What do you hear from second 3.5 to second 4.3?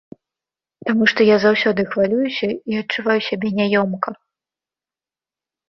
няёмка.